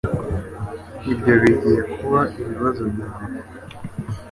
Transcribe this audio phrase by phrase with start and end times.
[1.11, 3.37] Ibyo bigiye kuba ibibazo byawe